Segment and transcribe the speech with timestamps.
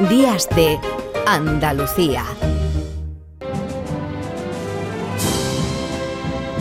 [0.00, 0.78] Días de
[1.26, 2.22] Andalucía.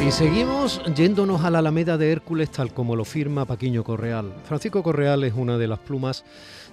[0.01, 4.31] Y seguimos yéndonos a la Alameda de Hércules tal como lo firma Paquiño Correal.
[4.45, 6.23] Francisco Correal es una de las plumas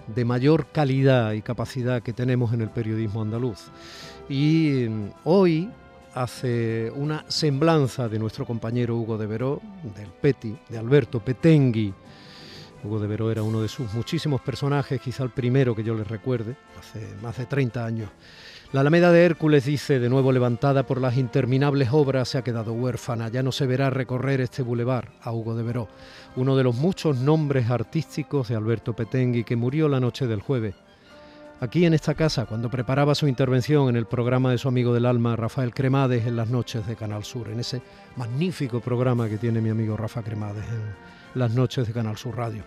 [0.06, 3.73] de mayor calidad y capacidad que tenemos en el periodismo andaluz.
[4.29, 5.69] Y mm, hoy
[6.15, 9.61] hace una semblanza de nuestro compañero Hugo de Veró,
[9.97, 11.93] del Peti, de Alberto Petengui,
[12.85, 16.09] Hugo de Veró era uno de sus muchísimos personajes, quizá el primero que yo les
[16.09, 18.11] recuerde, hace más de 30 años.
[18.73, 22.73] La Alameda de Hércules dice, de nuevo levantada por las interminables obras, se ha quedado
[22.73, 25.89] huérfana, ya no se verá recorrer este bulevar a Hugo de Veró,
[26.37, 30.75] uno de los muchos nombres artísticos de Alberto Petengui, que murió la noche del jueves.
[31.61, 35.06] Aquí en esta casa, cuando preparaba su intervención en el programa de su amigo del
[35.06, 37.83] alma, Rafael Cremades, en las noches de Canal Sur, en ese
[38.17, 40.64] magnífico programa que tiene mi amigo Rafa Cremades
[41.34, 42.64] las noches de Canal Sur Radio.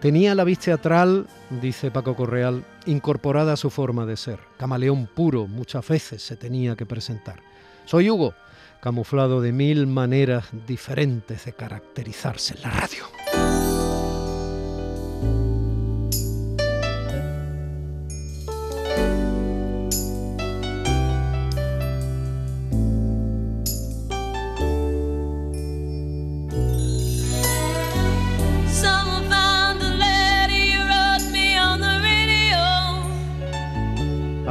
[0.00, 1.28] Tenía la vista teatral,
[1.62, 4.40] dice Paco Correal, incorporada a su forma de ser.
[4.58, 7.40] Camaleón puro, muchas veces se tenía que presentar.
[7.84, 8.34] Soy Hugo,
[8.80, 13.61] camuflado de mil maneras diferentes de caracterizarse en la radio.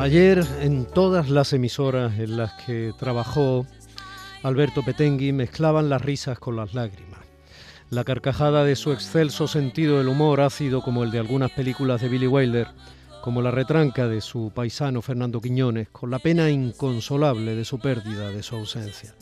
[0.02, 3.68] Ayer en todas las emisoras en las que trabajó
[4.42, 7.20] Alberto Petengui mezclaban las risas con las lágrimas.
[7.92, 12.10] La carcajada de su excelso sentido del humor ácido como el de algunas películas de
[12.10, 12.70] Billy Wilder,
[13.22, 18.30] como la retranca de su paisano Fernando Quiñones, con la pena inconsolable de su pérdida,
[18.30, 19.14] de su ausencia.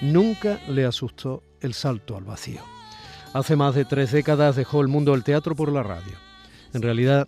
[0.00, 2.60] Nunca le asustó el salto al vacío.
[3.32, 6.14] Hace más de tres décadas dejó el mundo del teatro por la radio.
[6.72, 7.26] En realidad,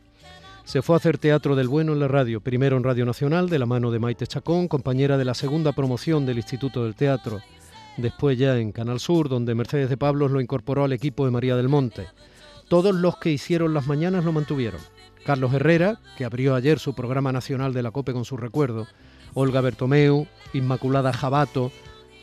[0.65, 3.59] se fue a hacer teatro del bueno en la radio, primero en Radio Nacional, de
[3.59, 7.41] la mano de Maite Chacón, compañera de la segunda promoción del Instituto del Teatro,
[7.97, 11.57] después ya en Canal Sur, donde Mercedes de Pablos lo incorporó al equipo de María
[11.57, 12.07] del Monte.
[12.69, 14.81] Todos los que hicieron las mañanas lo mantuvieron.
[15.25, 18.87] Carlos Herrera, que abrió ayer su programa nacional de la COPE con su recuerdo,
[19.35, 21.71] Olga Bertomeu, Inmaculada Jabato,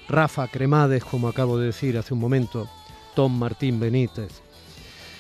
[0.08, 2.68] Rafa Cremades, como acabo de decir hace un momento,
[3.16, 4.42] Tom Martín Benítez,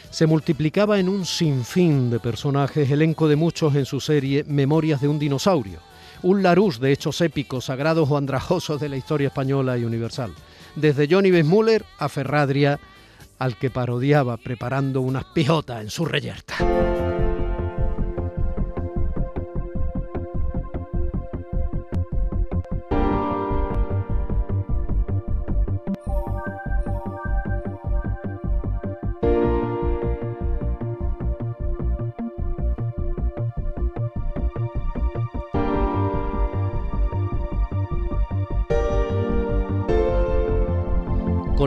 [0.09, 5.07] se multiplicaba en un sinfín de personajes, elenco de muchos en su serie Memorias de
[5.07, 5.79] un dinosaurio,
[6.23, 10.33] un Larús de hechos épicos, sagrados o andrajosos de la historia española y universal,
[10.75, 12.79] desde Johnny Besmuller a Ferradria,
[13.37, 16.55] al que parodiaba preparando unas pijotas en su reyerta.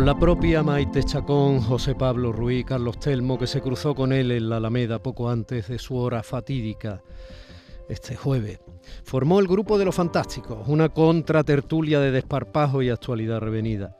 [0.02, 4.32] Con la propia Maite Chacón, José Pablo Ruiz, Carlos Telmo, que se cruzó con él
[4.32, 7.00] en la Alameda poco antes de su hora fatídica
[7.88, 8.58] este jueves.
[9.04, 13.96] Formó el grupo de los Fantásticos, una contratertulia de desparpajo y actualidad revenida.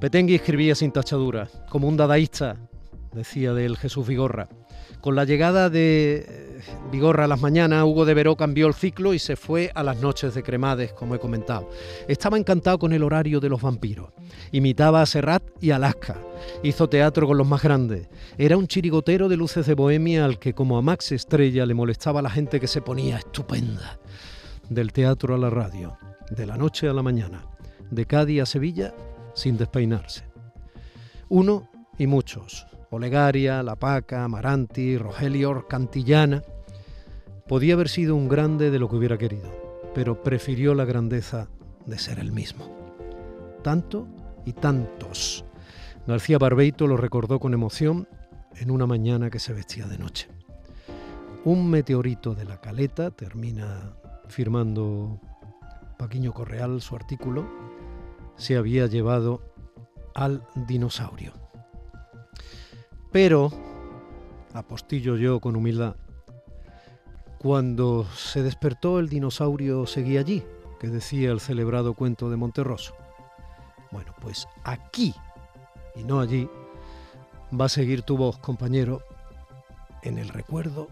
[0.00, 2.56] Petengui escribía sin tachadura, como un dadaísta,
[3.12, 4.48] decía de él Jesús Vigorra.
[5.00, 6.60] Con la llegada de eh,
[6.92, 9.98] Vigorra a las mañanas, Hugo de Veró cambió el ciclo y se fue a las
[10.00, 11.70] noches de Cremades, como he comentado.
[12.06, 14.12] Estaba encantado con el horario de los vampiros.
[14.52, 16.18] Imitaba a Serrat y Alaska.
[16.62, 18.08] Hizo teatro con los más grandes.
[18.36, 22.20] Era un chirigotero de luces de bohemia al que, como a Max Estrella, le molestaba
[22.20, 23.98] la gente que se ponía estupenda.
[24.68, 25.96] Del teatro a la radio,
[26.30, 27.46] de la noche a la mañana,
[27.90, 28.94] de Cádiz a Sevilla,
[29.34, 30.24] sin despeinarse.
[31.28, 36.42] Uno y muchos, Olegaria, La Paca, Amaranti, Rogelio, Cantillana.
[37.46, 39.48] Podía haber sido un grande de lo que hubiera querido,
[39.94, 41.48] pero prefirió la grandeza
[41.86, 42.68] de ser el mismo.
[43.62, 44.08] Tanto
[44.44, 45.44] y tantos.
[46.06, 48.08] García Barbeito lo recordó con emoción
[48.56, 50.28] en una mañana que se vestía de noche.
[51.44, 53.94] Un meteorito de la caleta, termina
[54.26, 55.20] firmando
[55.96, 57.48] Paquiño Correal su artículo,
[58.34, 59.42] se había llevado
[60.12, 61.49] al dinosaurio.
[63.12, 63.50] Pero,
[64.54, 65.96] apostillo yo con humildad,
[67.38, 70.44] cuando se despertó el dinosaurio seguía allí,
[70.78, 72.94] que decía el celebrado cuento de Monterroso.
[73.90, 75.14] Bueno, pues aquí,
[75.96, 76.48] y no allí,
[77.58, 79.02] va a seguir tu voz, compañero,
[80.02, 80.88] en el recuerdo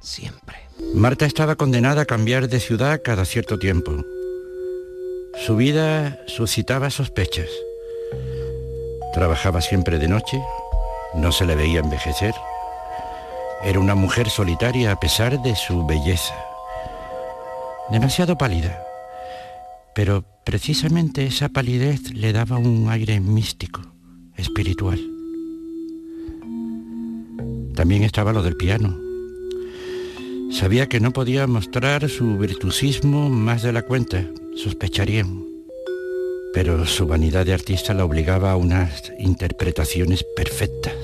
[0.00, 0.56] siempre.
[0.94, 3.92] Marta estaba condenada a cambiar de ciudad cada cierto tiempo.
[5.44, 7.48] Su vida suscitaba sospechas.
[9.12, 10.38] Trabajaba siempre de noche,
[11.16, 12.34] no se le veía envejecer.
[13.64, 16.34] Era una mujer solitaria a pesar de su belleza.
[17.90, 18.82] Demasiado pálida.
[19.94, 23.80] Pero precisamente esa palidez le daba un aire místico,
[24.36, 25.00] espiritual.
[27.74, 28.96] También estaba lo del piano.
[30.50, 34.24] Sabía que no podía mostrar su virtuosismo más de la cuenta,
[34.54, 35.55] sospecharían.
[36.56, 40.94] Pero su vanidad de artista la obligaba a unas interpretaciones perfectas.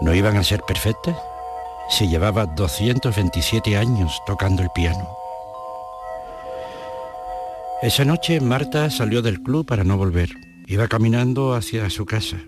[0.00, 1.18] ¿No iban a ser perfectas?
[1.90, 5.06] Se llevaba 227 años tocando el piano.
[7.82, 10.30] Esa noche Marta salió del club para no volver.
[10.66, 12.38] Iba caminando hacia su casa.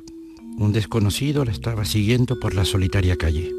[0.56, 3.52] Un desconocido la estaba siguiendo por la solitaria calle.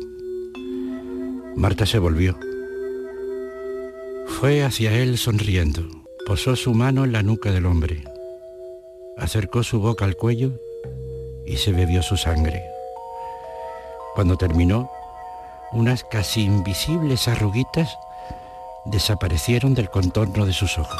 [1.55, 2.39] Marta se volvió.
[4.25, 6.04] Fue hacia él sonriendo.
[6.25, 8.03] Posó su mano en la nuca del hombre.
[9.15, 10.53] Acercó su boca al cuello
[11.45, 12.63] y se bebió su sangre.
[14.15, 14.89] Cuando terminó,
[15.71, 17.95] unas casi invisibles arruguitas
[18.85, 20.99] desaparecieron del contorno de sus ojos.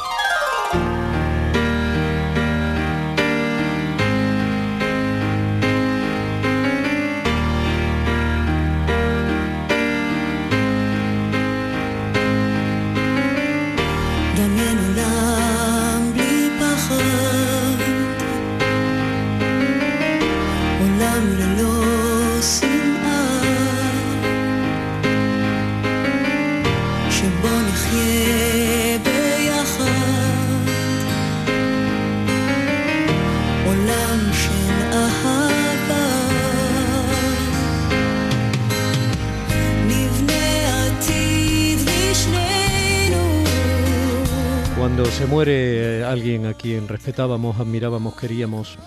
[45.28, 48.78] Muere eh, alguien a quien respetábamos, admirábamos, queríamos,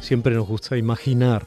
[0.00, 1.46] siempre nos gusta imaginar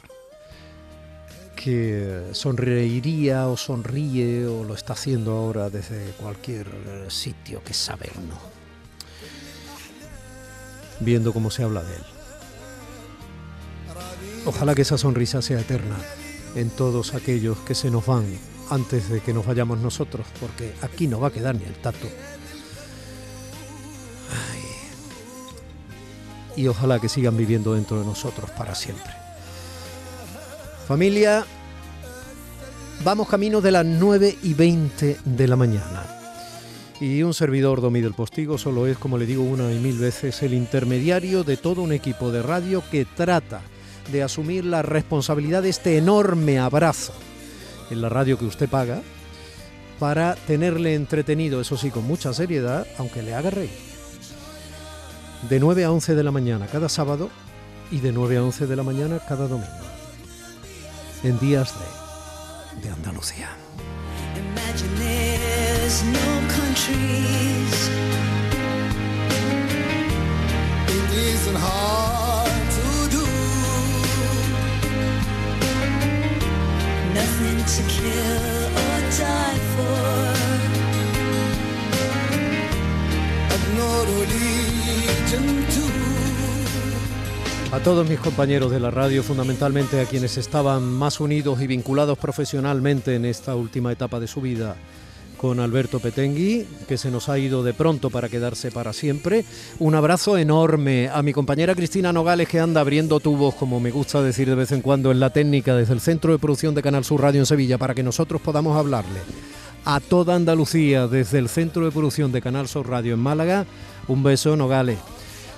[1.56, 6.68] que sonreiría o sonríe o lo está haciendo ahora desde cualquier
[7.10, 8.38] sitio que sabe uno,
[11.00, 12.04] viendo cómo se habla de él.
[14.46, 15.98] Ojalá que esa sonrisa sea eterna
[16.56, 18.26] en todos aquellos que se nos van
[18.70, 22.08] antes de que nos vayamos nosotros, porque aquí no va a quedar ni el tato.
[26.58, 29.14] Y ojalá que sigan viviendo dentro de nosotros para siempre.
[30.88, 31.46] Familia,
[33.06, 36.04] vamos camino de las 9 y 20 de la mañana.
[37.00, 40.42] Y un servidor Domi del Postigo solo es, como le digo una y mil veces,
[40.42, 43.62] el intermediario de todo un equipo de radio que trata
[44.12, 47.14] de asumir la responsabilidad de este enorme abrazo
[47.92, 49.04] en la radio que usted paga
[50.00, 53.97] para tenerle entretenido, eso sí, con mucha seriedad, aunque le haga reír
[55.44, 57.30] de 9 a 11 de la mañana cada sábado
[57.92, 59.68] y de 9 a 11 de la mañana cada domingo.
[61.24, 61.74] En días
[62.82, 63.50] de, de Andalucía.
[77.14, 80.07] Nothing to kill or die for.
[87.72, 92.18] A todos mis compañeros de la radio, fundamentalmente a quienes estaban más unidos y vinculados
[92.18, 94.76] profesionalmente en esta última etapa de su vida
[95.38, 99.46] con Alberto Petengui, que se nos ha ido de pronto para quedarse para siempre.
[99.80, 104.22] Un abrazo enorme a mi compañera Cristina Nogales, que anda abriendo tubos, como me gusta
[104.22, 107.06] decir de vez en cuando, en la técnica desde el Centro de Producción de Canal
[107.06, 109.20] Sur Radio en Sevilla, para que nosotros podamos hablarle
[109.86, 113.66] a toda Andalucía desde el Centro de Producción de Canal Sur Radio en Málaga.
[114.08, 114.98] Un beso, Nogales.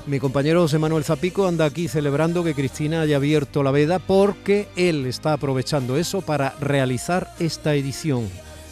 [0.08, 4.68] Mi compañero José Manuel Zapico anda aquí celebrando que Cristina haya abierto la veda porque
[4.76, 8.28] él está aprovechando eso para realizar esta edición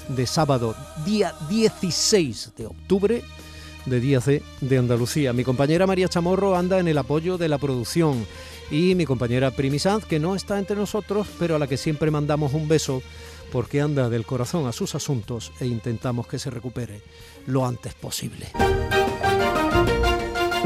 [0.07, 3.23] de sábado, día 16 de octubre
[3.85, 5.33] de Día C de Andalucía.
[5.33, 8.25] Mi compañera María Chamorro anda en el apoyo de la producción
[8.69, 12.53] y mi compañera Primi que no está entre nosotros, pero a la que siempre mandamos
[12.53, 13.01] un beso
[13.51, 17.01] porque anda del corazón a sus asuntos e intentamos que se recupere
[17.45, 18.47] lo antes posible.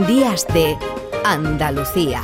[0.07, 0.77] Días de
[1.23, 2.23] Andalucía.